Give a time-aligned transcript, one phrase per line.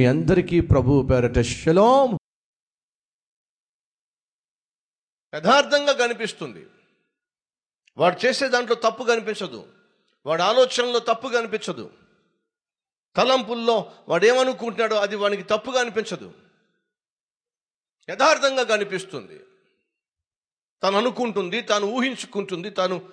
[0.00, 2.18] మీ అందరికీ ప్రభు పేరట శలోం.
[5.34, 6.66] యథార్థంగా కనిపిస్తుంది.
[7.96, 9.72] వాడు చేసే దాంట్లో తప్పు కనిపించదు.
[10.26, 11.90] వాడి ఆలోచనలో తప్పు కనిపించదు.
[13.16, 16.34] తలంపుల్లో వాడు ఏమనుకుంటున్నాడో అది వానికి తప్పుగా అనిపించదు
[18.10, 19.40] యథార్థంగా కనిపిస్తుంది.
[20.82, 23.08] తను అనుకుంటుంది తాను ఊహించుకుంటుంది తాను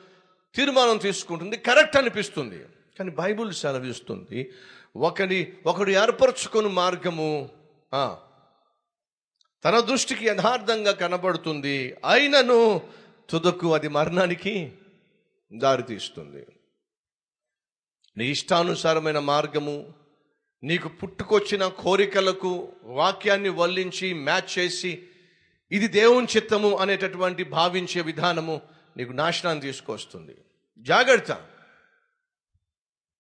[0.56, 2.66] తీర్మానం తీసుకుంటుంది కరెక్ట్ అనిపిస్తుంది.
[2.98, 4.52] కానీ బైబుల్ సెలవిస్తుంది.
[4.96, 7.50] ఒకడి ఒకడు ఏర్పరచుకొని మార్గము
[9.66, 11.96] తన దృష్టికి యథార్థంగా కనబడుతుంది.
[12.06, 12.82] అయినను
[13.30, 14.74] తుదకు అది మరణానికి
[15.54, 16.46] దారితీస్తుంది.
[18.18, 19.94] నీ ఇష్టానుసారమైన మార్గము
[20.64, 22.52] నీకు పుట్టుకొచ్చిన కోరికలకు
[22.84, 24.92] వాక్యాన్ని వల్లించి మ్యాచ్ చేసి
[25.72, 28.62] ఇది దేవుని చిత్తము అనేటటువంటి భావించే విధానము
[28.98, 30.36] నీకు నాశనాన్ని తీసుకొస్తుంది.
[30.80, 31.32] జాగ్రత్త.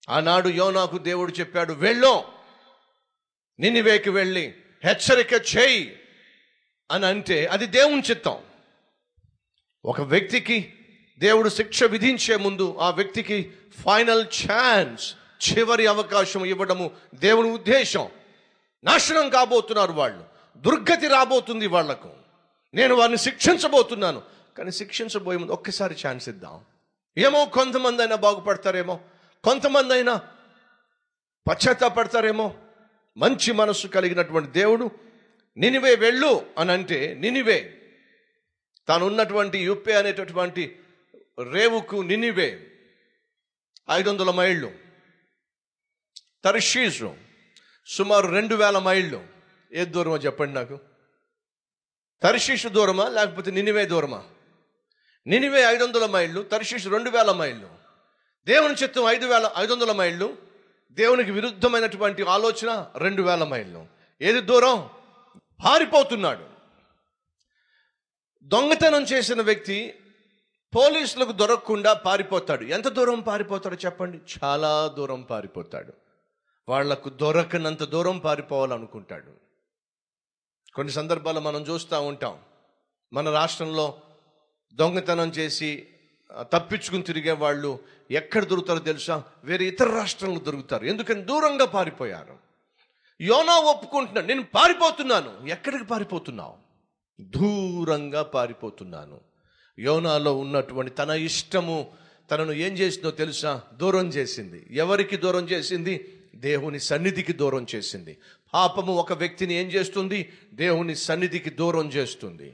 [0.09, 2.25] ఆనాడు యోనాకు దేవుడు చెప్పాడు వెళ్ళో
[3.59, 5.99] నినివేకి వెళ్ళి హెచ్చరిక చేయి
[6.91, 8.37] అని అంటే అది దేవుని చిత్తం.
[9.85, 10.73] ఒక వ్యక్తికి
[11.19, 13.53] దేవుడు శిక్ష విధించే ముందు ఆ వ్యక్తికి
[13.85, 15.15] ఫైనల్ ఛాన్స్
[15.49, 18.09] చివరి అవకాశం ఇవ్వడము దేవుని ఉద్దేశం.
[18.83, 20.23] నాశనం కాబోతున్నారు వాళ్ళు
[20.57, 22.09] దుర్గతి రాబోతుంది వాళ్ళకు.
[22.73, 24.21] నేను వారిని శిక్షించబోతున్నాను
[24.57, 26.65] కానీ శిక్షించబోయే ముందు ఒక్కసారి ఛాన్స్ ఇద్దాం.
[27.17, 28.99] ఏమో కొంతమంది అయినా బాగుపడతారేమో
[29.47, 30.21] కొంతమంది అయినా
[31.47, 32.55] పశ్చాత్తాపడతారేమో
[33.17, 34.91] మంచి మనస్సు కలిగినటువంటి దేవుడు
[35.57, 37.73] నినివే వెళ్ళు అని అంటే నినివే.
[38.87, 40.79] తాను ఉన్నటువంటి యుప్పే అనేటటువంటి
[41.51, 42.71] రేవుకు నినివే.
[43.91, 44.71] ఐదు వందల మైళ్ళు.
[46.43, 47.15] తర్షీసు
[47.85, 49.27] సుమారు రెండు వేల మైళ్ళు.
[49.73, 50.79] ఏ దూరమో చెప్పండి నాకు.
[52.23, 54.23] తర్షీషు దూరమా లేకపోతే నినివే దూరమా?
[55.27, 57.76] నినివే ఐదు వందల మైళ్ళు తర్షీషు రెండు వేల మైళ్ళు.
[58.47, 60.37] దేవుని చిత్తం ఐదు వేల ఐదు వందల మైళ్ళు
[60.91, 63.87] దేవునికి విరుద్ధమైనటువంటి ఆలోచన రెండు వేల మైళ్ళు.
[64.21, 64.89] ఏది దూరం?
[65.65, 66.45] పారిపోతున్నాడు.
[68.43, 69.99] దొంగతనం చేసిన వ్యక్తి
[70.75, 72.63] పోలీసులకు దొరకకుండా పారిపోతాడు.
[72.63, 74.19] ఎంత దూరం పారిపోతాడో చెప్పండి?
[74.43, 75.93] చాలా దూరం పారిపోతాడు.
[76.69, 79.31] వాళ్ళకు దొరకనంత దూరం పారిపోవాలనుకుంటాడు.
[80.75, 82.39] కొన్ని సందర్భాల్లో మనం చూస్తూ ఉంటాం.
[83.13, 84.01] మన రాష్ట్రంలో
[84.73, 85.87] దొంగతనం చేసి
[86.41, 87.79] తప్పించుకుని తిరిగే వాళ్ళు
[88.11, 89.23] ఎక్కడ దొరుకుతారో తెలుసా?
[89.43, 90.85] వేరే ఇతర రాష్ట్రంలో దొరుకుతారు.
[90.85, 91.21] ఎందుకని?
[91.21, 92.37] దూరంగా పారిపోయారు.
[93.21, 95.47] యోనా ఒప్పుకుంటున్నాడు నేను పారిపోతున్నాను.
[95.47, 96.53] ఎక్కడికి పారిపోతున్నావు?
[97.21, 99.21] దూరంగా పారిపోతున్నాను.
[99.79, 101.87] యోనాలో ఉన్నటువంటి తన ఇష్టము
[102.31, 103.61] తనను ఏం చేసిందో తెలుసా?
[103.73, 104.67] దూరం చేసింది.
[104.71, 106.13] ఎవరికి దూరం చేసింది?
[106.35, 108.17] దేవుని సన్నిధికి దూరం చేసింది.
[108.53, 110.33] పాపము ఒక వ్యక్తిని ఏం చేస్తుంది?
[110.53, 112.53] దేవుని సన్నిధికి దూరం చేస్తుంది.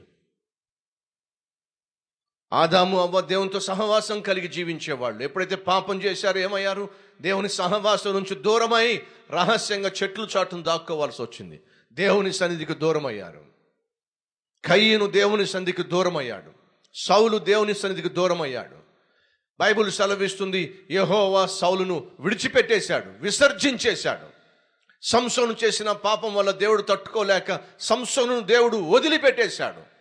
[2.54, 5.22] ఆదాము అవ్వ దేవునితో సహవాసం కలిగి జీవించేవాళ్ళు.
[5.22, 6.88] ఎప్పుడైతే పాపం చేశారో ఏమయ్యారు?
[7.20, 11.60] దేవుని సహవాసం నుంచి దూరమై రహస్యంగా చెట్లు చాటును దాక్కోవాల్సి వచ్చింది.
[11.92, 13.44] దేవుని సన్నిధికి దూరం అయ్యారు
[14.64, 16.50] కయ్యను దేవుని సన్నిధికి దూరం అయ్యాడు
[16.94, 18.76] సౌలు దేవుని సన్నిధికి దూరం అయ్యాడు
[19.60, 24.26] బైబిల్ సెలవిస్తుంది యహోవా సౌలును విడిచిపెట్టేశాడు విసర్జించేశాడు.
[25.02, 29.93] సంసోను చేసిన పాపం వల్ల దేవుడు తట్టుకోలేక సంసోను దేవుడు వదిలిపెట్టేశాడు.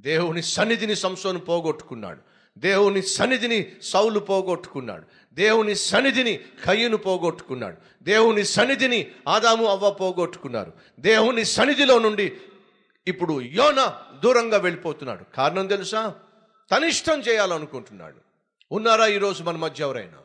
[0.00, 2.20] దేవుని సన్నిధిని సంసోను పోగొట్టుకున్నాడు.
[2.58, 5.06] దేవుని సన్నిధిని సౌలు పోగొట్టుకున్నాడు.
[5.32, 7.76] దేవుని సన్నిధిని కయ్యను పోగొట్టుకున్నాడు.
[8.02, 10.72] దేవుని సన్నిధిని ఆదాము అవ్వ పోగొట్టుకున్నారు.
[11.00, 12.40] దేవుని సన్నిధిలో నుండి
[13.08, 15.24] ఇప్పుడు యోన దూరంగా వెళ్ళిపోతున్నాడు.
[15.24, 16.14] కారణం తెలుసా?
[16.70, 18.16] తనిష్టం చేయాలనుకుంటున్నాడు.
[18.72, 20.18] ఉన్నారా ఈరోజు మన మధ్య ఎవరైనా?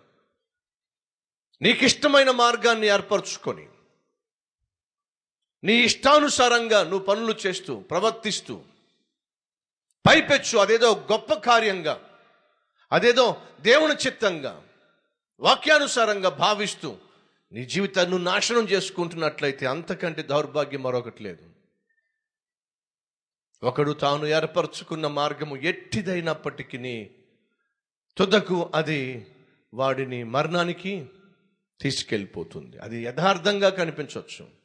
[1.61, 3.67] నీకు ఇష్టమైన మార్గాన్ని ఏర్పరచుకొని
[5.63, 8.61] నీ ఇష్టానుసారంగా నువ్వు పనులు చేస్తూ ప్రవర్తిస్తూ
[10.07, 12.09] పైపెచ్చు అదేదో గొప్ప కార్యంగా
[12.91, 14.63] అదేదో దేవుని చిత్తంగా
[15.39, 16.97] వాక్యానుసారంగా భావిస్తూ
[17.51, 21.49] నీ జీవితాన్ని నాశనం చేసుకుంటున్నట్లయితే అంతకంటే దౌర్భాగ్యం మరొకటి లేదు.
[23.63, 27.09] ఒకడు తాను ఏర్పరచుకున్న మార్గము ఎట్టిదైనప్పటికీ
[28.17, 29.27] తుదకు అది
[29.73, 31.09] వాడిని మరణానికి
[31.81, 32.77] తీసుకెళ్ళిపోతుంది.
[32.77, 34.62] అది యథార్థంగా కనిపించవచ్చు.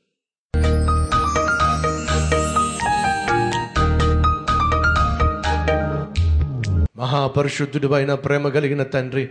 [6.98, 9.28] మహాపరిశుద్ధుడు అయిన ప్రేమ కలిగిన తండ్రి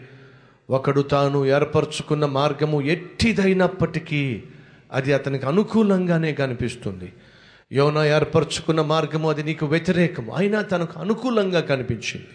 [0.69, 4.43] ఒకడు తాను ఏర్పరచుకున్న మార్గము ఎట్టిదైనప్పటికీ
[4.91, 7.13] అది అతనికి అనుకూలంగానే కనిపిస్తుంది.
[7.71, 10.35] యోనా ఏర్పరచుకున్న మార్గము అది నీకు వ్యతిరేకము.
[10.35, 12.27] అయినా తనకు అనుకూలంగా కనిపించింది.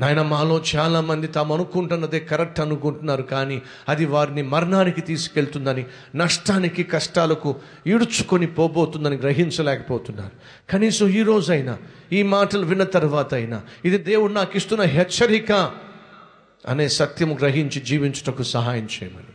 [0.00, 5.84] నాయన మాలో చాలామంది తాము అనుకుంటున్నదే కరెక్ట్ అనుకుంటున్నారు కానీ అది వారిని మరణానికి తీసుకెళ్తుందని
[6.16, 7.56] నష్టానికి కష్టాలకు
[7.86, 10.32] ఈడ్చుకొని పోబోతుందని గ్రహించలేకపోతున్నారు.
[10.70, 11.78] కనీసం ఈ రోజైనా
[12.12, 15.52] ఈ మాటలు విన్న తర్వాత అయినా ఇది దేవుడు నాకు ఇస్తున్న హెచ్చరిక
[16.68, 19.34] అనే సత్యం గ్రహించి జీవించుటకు సహాయం చేయమని.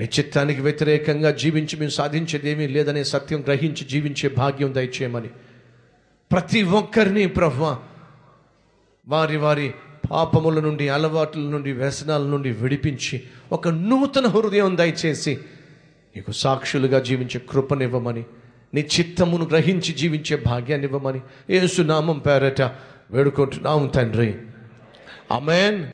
[0.00, 5.28] నీ చిత్తానికి వ్యతిరేకంగా జీవించి మేము సాధించేదేమీ లేదనే సత్యం గ్రహించి జీవించే భాగ్యం దయచేయమని.
[6.32, 7.76] ప్రతి ఒక్కరిని ప్రభావ
[9.08, 9.74] వారి వారి
[10.10, 13.22] పాపముల నుండి అలవాట్ల నుండి వ్యసనాల నుండి విడిపించి
[13.52, 15.38] ఒక నూతన హృదయం దయచేసి
[16.16, 18.24] నీకు సాక్షులుగా జీవించే కృపనివ్వమని
[18.74, 21.20] నీ చిత్తమును గ్రహించి జీవించే భాగ్యాన్ని ఇవ్వమని
[21.50, 22.62] ఏసునామం పేరట
[23.10, 24.34] వేడుకుంటున్నాము తండ్రి.
[25.30, 25.84] అమెన్